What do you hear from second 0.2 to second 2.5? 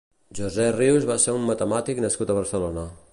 José Rius va ser un matemàtic nascut a